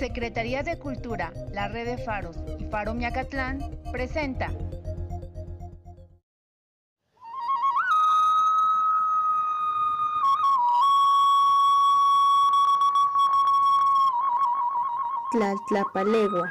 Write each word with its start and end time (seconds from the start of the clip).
Secretaría 0.00 0.62
de 0.62 0.78
Cultura, 0.78 1.30
la 1.52 1.68
Red 1.68 1.84
de 1.84 1.98
Faros 1.98 2.34
y 2.58 2.64
Faro 2.70 2.94
Miacatlán 2.94 3.58
presenta 3.92 4.50
Tlaltlapalegua. 15.32 16.50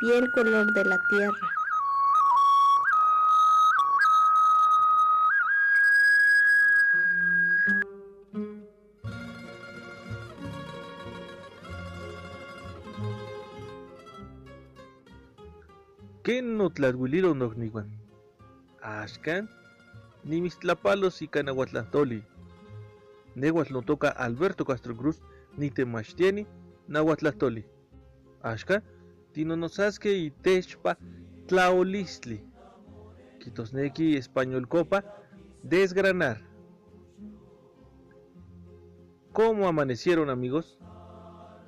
Piel 0.00 0.30
color 0.30 0.72
de 0.72 0.84
la 0.86 0.96
tierra. 1.10 1.53
¿Qué 16.24 16.40
no 16.40 16.70
tlathuililo 16.70 17.34
nocniwan? 17.34 17.90
Ashkan, 18.80 19.50
nimistlapalo 20.24 21.10
y 21.20 21.28
canahuatlantoli. 21.28 22.24
Nehuatl 23.34 23.74
no 23.74 23.82
toca 23.82 24.08
Alberto 24.08 24.64
Castro 24.64 24.96
Cruz, 24.96 25.20
ni 25.58 25.68
temachtieni, 25.68 26.46
nahuatlantoli. 26.88 27.66
Ashkan, 28.40 28.82
tinonosaske 29.32 30.16
y 30.16 30.30
techpa 30.30 30.96
tlaolistli. 31.46 32.42
Quitosneki 33.40 34.16
español 34.16 34.66
copa, 34.66 35.04
desgranar. 35.62 36.40
¿Cómo 39.34 39.68
amanecieron 39.68 40.30
amigos? 40.30 40.78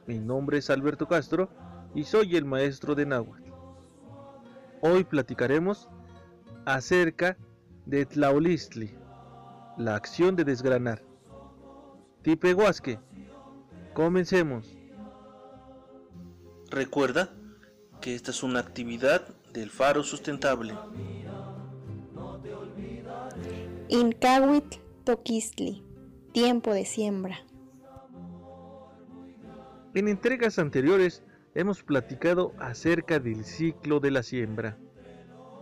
Mi 0.07 0.19
nombre 0.19 0.57
es 0.57 0.71
Alberto 0.71 1.07
Castro 1.07 1.51
y 1.95 2.05
soy 2.05 2.37
el 2.37 2.47
maestro 2.47 2.95
de 2.95 3.05
náhuatl. 3.05 3.46
Hoy 4.89 5.03
platicaremos 5.03 5.89
acerca 6.65 7.37
de 7.87 8.07
Tlaolistli, 8.07 8.95
la 9.77 9.97
acción 9.97 10.37
de 10.37 10.45
desgranar. 10.45 11.03
Tipehuasque, 12.23 13.01
comencemos. 13.95 14.79
Recuerda 16.71 17.35
que 18.01 18.15
esta 18.15 18.31
es 18.31 18.45
una 18.45 18.61
actividad 18.61 19.27
del 19.53 19.71
faro 19.71 20.05
sustentable. 20.05 20.79
Incahuitl 23.89 24.79
Toquistli, 25.03 25.83
tiempo 26.33 26.73
de 26.73 26.85
siembra. 26.85 27.45
En 29.95 30.07
entregas 30.07 30.61
anteriores 30.61 31.25
hemos 31.57 31.83
platicado 31.83 32.53
acerca 32.59 33.19
del 33.19 33.43
ciclo 33.43 33.99
de 33.99 34.11
la 34.11 34.23
siembra 34.23 34.77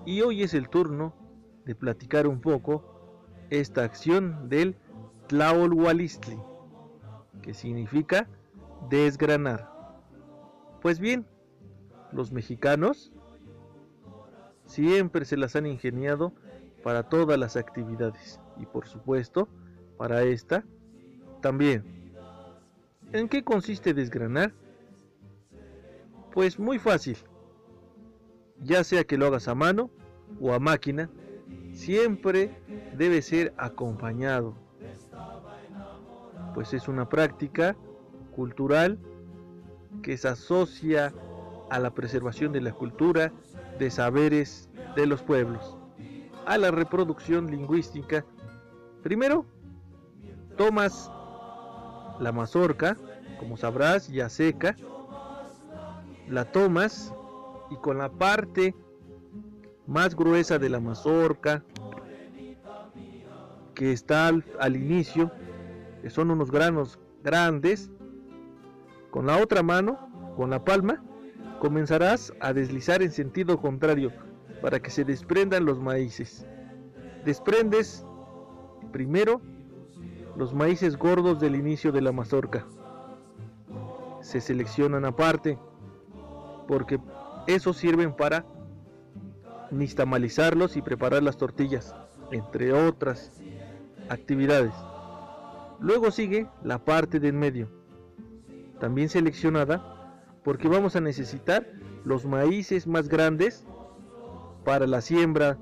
y 0.04 0.22
hoy 0.22 0.42
es 0.42 0.52
el 0.52 0.68
turno 0.68 1.14
de 1.64 1.76
platicar 1.76 2.26
un 2.26 2.40
poco 2.40 3.22
esta 3.48 3.84
acción 3.84 4.48
del 4.48 4.76
Tlaolhualistli, 5.28 6.36
que 7.42 7.54
significa 7.54 8.28
desgranar. 8.90 9.70
Pues 10.82 10.98
bien, 10.98 11.26
los 12.10 12.32
mexicanos 12.32 13.12
siempre 14.66 15.24
se 15.24 15.36
las 15.36 15.54
han 15.54 15.64
ingeniado 15.64 16.32
para 16.82 17.04
todas 17.04 17.38
las 17.38 17.56
actividades 17.56 18.40
y 18.58 18.66
por 18.66 18.88
supuesto 18.88 19.48
para 19.96 20.24
esta 20.24 20.64
también. 21.40 21.84
¿En 23.12 23.28
qué 23.28 23.44
consiste 23.44 23.94
desgranar? 23.94 24.52
Pues 26.34 26.58
muy 26.58 26.80
fácil. 26.80 27.16
Ya 28.60 28.82
sea 28.82 29.04
que 29.04 29.16
lo 29.16 29.26
hagas 29.28 29.46
a 29.46 29.54
mano 29.54 29.88
o 30.40 30.52
a 30.52 30.58
máquina, 30.58 31.08
siempre 31.72 32.60
debe 32.96 33.22
ser 33.22 33.54
acompañado. 33.56 34.56
Pues 36.52 36.74
es 36.74 36.88
una 36.88 37.08
práctica 37.08 37.76
cultural 38.34 38.98
que 40.02 40.16
se 40.16 40.26
asocia 40.26 41.14
a 41.70 41.78
la 41.78 41.94
preservación 41.94 42.52
de 42.52 42.62
la 42.62 42.72
cultura, 42.72 43.32
de 43.78 43.90
saberes 43.92 44.68
de 44.96 45.06
los 45.06 45.22
pueblos, 45.22 45.76
a 46.46 46.58
la 46.58 46.72
reproducción 46.72 47.48
lingüística. 47.48 48.24
Primero, 49.04 49.46
tomas 50.56 51.12
la 52.18 52.32
mazorca, 52.32 52.96
como 53.38 53.56
sabrás, 53.56 54.08
ya 54.08 54.28
seca, 54.28 54.74
la 56.28 56.44
tomas 56.44 57.14
y 57.70 57.76
con 57.76 57.98
la 57.98 58.10
parte 58.10 58.74
más 59.86 60.14
gruesa 60.14 60.58
de 60.58 60.68
la 60.68 60.80
mazorca 60.80 61.62
que 63.74 63.92
está 63.92 64.28
al, 64.28 64.76
inicio, 64.76 65.30
que 66.02 66.10
son 66.10 66.30
unos 66.30 66.50
granos 66.50 66.98
grandes, 67.22 67.90
con 69.10 69.26
la 69.26 69.38
otra 69.38 69.62
mano, 69.62 69.98
con 70.36 70.50
la 70.50 70.64
palma, 70.64 71.02
comenzarás 71.60 72.32
a 72.40 72.52
deslizar 72.52 73.02
en 73.02 73.10
sentido 73.10 73.60
contrario 73.60 74.12
para 74.62 74.80
que 74.80 74.90
se 74.90 75.04
desprendan 75.04 75.64
los 75.64 75.80
maíces. 75.80 76.46
Desprendes 77.24 78.06
primero 78.92 79.40
los 80.36 80.54
maíces 80.54 80.96
gordos 80.96 81.40
del 81.40 81.56
inicio 81.56 81.90
de 81.92 82.00
la 82.00 82.12
mazorca. 82.12 82.66
Se 84.20 84.40
seleccionan 84.40 85.04
aparte 85.04 85.58
porque 86.66 86.98
esos 87.46 87.76
sirven 87.76 88.14
para 88.14 88.44
nistamalizarlos 89.70 90.76
y 90.76 90.82
preparar 90.82 91.22
las 91.22 91.36
tortillas, 91.36 91.94
entre 92.30 92.72
otras 92.72 93.40
actividades. 94.08 94.72
Luego 95.80 96.10
sigue 96.10 96.46
la 96.62 96.78
parte 96.78 97.20
del 97.20 97.34
medio, 97.34 97.68
también 98.80 99.08
seleccionada 99.08 100.22
porque 100.42 100.68
vamos 100.68 100.94
a 100.96 101.00
necesitar 101.00 101.66
los 102.04 102.24
maíces 102.26 102.86
más 102.86 103.08
grandes 103.08 103.66
para 104.64 104.86
la 104.86 105.00
siembra 105.00 105.58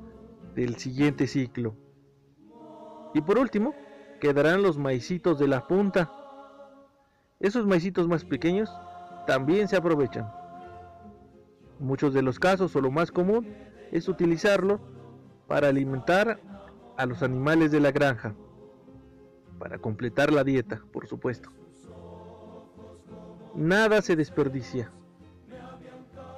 del 0.55 0.77
siguiente 0.77 1.27
ciclo. 1.27 1.75
Y 3.15 3.21
por 3.21 3.39
último, 3.39 3.75
quedarán 4.21 4.63
los 4.63 4.79
maicitos 4.79 5.39
de 5.39 5.49
la 5.49 5.67
punta. 5.67 6.13
Esos 7.41 7.67
maicitos 7.67 8.09
más 8.09 8.25
pequeños 8.25 8.71
también 9.27 9.69
se 9.69 9.77
aprovechan 9.77 10.42
muchos 11.83 12.15
de 12.15 12.23
los 12.23 12.39
casos 12.39 12.75
o 12.77 12.81
lo 12.81 12.91
más 12.91 13.11
común 13.11 13.55
es 13.91 14.09
utilizarlo 14.09 14.81
para 15.49 15.69
alimentar 15.69 16.41
a 16.97 17.07
los 17.07 17.23
animales 17.23 17.73
de 17.73 17.81
la 17.81 17.91
granja, 17.91 18.35
para 19.59 19.79
completar 19.79 20.33
la 20.33 20.45
dieta, 20.45 20.83
por 20.93 21.07
supuesto. 21.07 21.51
Nada 23.55 24.01
se 24.01 24.17
desperdicia. 24.17 24.93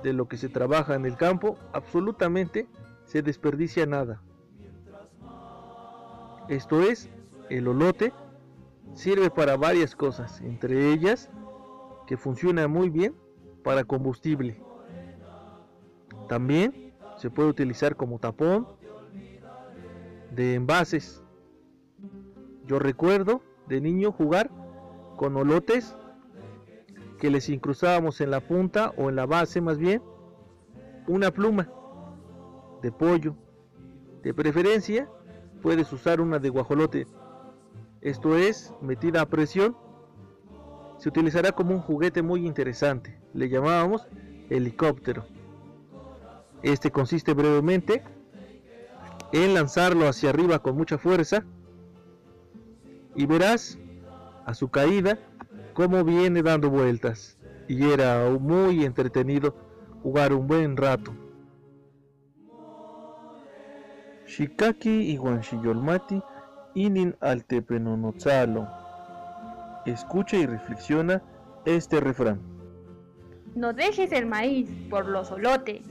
De 0.03 0.13
lo 0.13 0.29
que 0.29 0.37
se 0.37 0.49
trabaja 0.49 0.95
en 0.95 1.07
el 1.07 1.17
campo, 1.17 1.59
absolutamente 1.73 2.67
se 3.05 3.23
desperdicia 3.23 3.87
nada. 3.87 4.23
Esto 6.49 6.83
es, 6.83 7.09
el 7.49 7.69
olote 7.69 8.13
sirve 8.95 9.31
para 9.31 9.57
varias 9.57 9.97
cosas, 9.97 10.41
entre 10.43 10.93
ellas 10.93 11.31
que 12.07 12.17
funciona 12.17 12.69
muy 12.69 12.91
bien 12.91 13.15
para 13.63 13.85
combustible. 13.85 14.61
También 16.29 16.95
se 17.17 17.31
puede 17.31 17.49
utilizar 17.49 17.97
como 17.97 18.19
tapón 18.19 18.67
de 20.31 20.55
envases. 20.55 21.23
Yo 22.67 22.79
recuerdo 22.79 23.43
de 23.69 23.81
niño 23.81 24.13
jugar 24.13 24.51
con 25.17 25.37
olotes 25.37 25.97
que 27.19 27.31
les 27.31 27.49
incrustábamos 27.49 28.21
en 28.21 28.31
la 28.31 28.41
punta 28.41 28.93
o 28.97 29.09
en 29.09 29.17
la 29.17 29.27
base 29.27 29.61
más 29.61 29.79
bien 29.79 30.03
una 31.07 31.31
pluma 31.31 31.71
de 32.83 32.91
pollo. 32.91 33.37
De 34.23 34.35
preferencia 34.35 35.09
puedes 35.63 35.93
usar 35.93 36.21
una 36.21 36.39
de 36.39 36.49
guajolote. 36.49 37.07
Esto 38.01 38.37
es 38.37 38.73
metida 38.81 39.23
a 39.23 39.27
presión. 39.27 39.77
Se 40.99 41.09
utilizará 41.09 41.53
como 41.53 41.75
un 41.75 41.81
juguete 41.81 42.23
muy 42.23 42.47
interesante. 42.47 43.19
Le 43.33 43.49
llamábamos 43.49 44.07
helicóptero. 44.51 45.25
Este 46.65 46.91
consiste 46.91 47.35
brevemente 47.35 48.03
en 49.33 49.53
lanzarlo 49.53 50.09
hacia 50.09 50.31
arriba 50.31 50.61
con 50.61 50.79
mucha 50.79 50.97
fuerza 50.97 51.45
y 53.15 53.27
verás 53.27 53.79
a 54.47 54.55
su 54.55 54.71
caída 54.71 55.19
cómo 55.75 56.03
viene 56.05 56.43
dando 56.43 56.71
vueltas 56.71 57.37
y 57.69 57.91
era 57.91 58.31
muy 58.41 58.83
entretenido 58.83 59.55
jugar 60.03 60.33
un 60.33 60.47
buen 60.47 60.79
rato. 60.79 61.13
Shikaki 64.27 65.11
y 65.11 65.19
Guanchiyolmati 65.19 66.23
inin 66.73 67.15
altepenonotzalo. 67.21 68.67
Escucha 69.85 70.39
y 70.39 70.47
reflexiona 70.47 71.23
este 71.67 72.01
refrán. 72.01 72.41
No 73.55 73.75
dejes 73.75 74.13
el 74.13 74.25
maíz 74.25 74.71
por 74.89 75.05
los 75.07 75.31
olotes. 75.31 75.83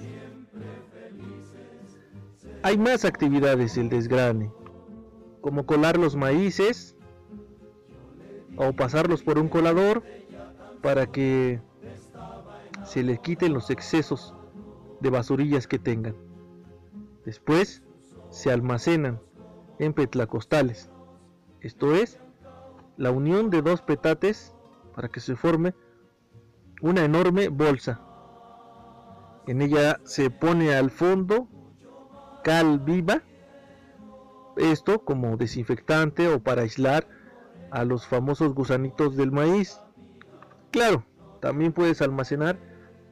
Hay 2.66 2.78
más 2.78 3.04
actividades 3.04 3.76
del 3.76 3.90
desgrane, 3.90 4.50
como 5.42 5.66
colar 5.66 5.98
los 5.98 6.16
maíces 6.16 6.96
o 8.56 8.72
pasarlos 8.72 9.22
por 9.22 9.38
un 9.38 9.50
colador 9.50 10.02
para 10.82 11.08
que 11.08 11.60
se 12.86 13.04
les 13.04 13.20
quiten 13.20 13.54
los 13.54 13.70
excesos 13.70 14.34
de 15.02 15.10
basurillas 15.10 15.68
que 15.68 15.78
tengan. 15.78 16.16
Después 17.26 17.84
se 18.30 18.50
almacenan 18.50 19.20
en 19.80 19.92
petlacostales, 19.92 20.90
esto 21.60 21.94
es, 21.94 22.22
la 22.96 23.12
unión 23.12 23.50
de 23.50 23.62
dos 23.62 23.82
petates 23.82 24.56
para 24.96 25.10
que 25.10 25.20
se 25.20 25.36
forme 25.36 25.76
una 26.82 27.04
enorme 27.04 27.50
bolsa. 27.50 28.00
En 29.48 29.62
ella 29.62 30.00
se 30.06 30.30
pone 30.30 30.74
al 30.74 30.92
fondo 30.92 31.50
cal 32.44 32.80
viva, 32.80 33.24
esto 34.58 35.04
como 35.04 35.38
desinfectante 35.38 36.28
o 36.28 36.42
para 36.42 36.62
aislar 36.62 37.08
a 37.72 37.84
los 37.86 38.06
famosos 38.06 38.54
gusanitos 38.54 39.16
del 39.16 39.32
maíz. 39.32 39.80
Claro, 40.72 41.04
también 41.40 41.74
puedes 41.74 42.02
almacenar 42.02 42.58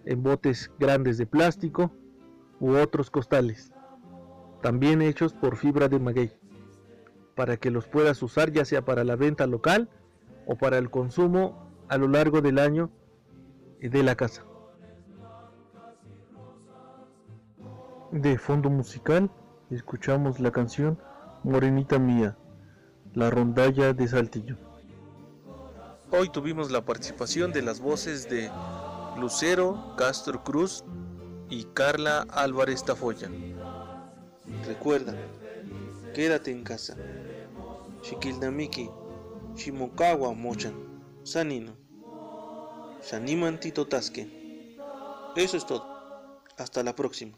en 0.05 0.23
botes 0.23 0.71
grandes 0.79 1.17
de 1.17 1.25
plástico 1.25 1.91
u 2.59 2.75
otros 2.75 3.09
costales, 3.09 3.73
también 4.61 5.01
hechos 5.01 5.33
por 5.33 5.57
fibra 5.57 5.87
de 5.87 5.99
maguey, 5.99 6.31
para 7.35 7.57
que 7.57 7.71
los 7.71 7.87
puedas 7.87 8.21
usar 8.21 8.51
ya 8.51 8.65
sea 8.65 8.85
para 8.85 9.03
la 9.03 9.15
venta 9.15 9.47
local 9.47 9.89
o 10.45 10.55
para 10.55 10.77
el 10.77 10.89
consumo 10.89 11.71
a 11.87 11.97
lo 11.97 12.07
largo 12.07 12.41
del 12.41 12.59
año 12.59 12.91
de 13.79 14.03
la 14.03 14.15
casa. 14.15 14.45
De 18.11 18.37
fondo 18.37 18.69
musical 18.69 19.31
escuchamos 19.69 20.41
la 20.41 20.51
canción 20.51 20.99
Morenita 21.45 21.97
Mía, 21.97 22.37
la 23.13 23.29
rondalla 23.29 23.93
de 23.93 24.05
Saltillo. 24.05 24.57
Hoy 26.11 26.27
tuvimos 26.27 26.71
la 26.71 26.83
participación 26.83 27.53
de 27.53 27.61
las 27.61 27.79
voces 27.79 28.29
de 28.29 28.51
Lucero 29.17 29.95
Castro 29.97 30.43
Cruz 30.43 30.83
y 31.49 31.63
Carla 31.73 32.27
Álvarez 32.31 32.83
Tafoya. 32.83 33.29
Recuerda, 34.67 35.15
quédate 36.13 36.51
en 36.51 36.65
casa. 36.65 36.97
Chiquilnamiki, 38.01 38.89
Chimokawa 39.55 40.33
Mochan, 40.33 40.73
Sanino, 41.23 41.77
Saniman 42.99 43.57
Titotasque. 43.57 44.77
Eso 45.37 45.55
es 45.55 45.65
todo. 45.65 45.87
Hasta 46.57 46.83
la 46.83 46.93
próxima. 46.93 47.37